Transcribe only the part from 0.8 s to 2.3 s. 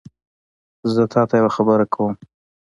زه تاته یوه خبره کوم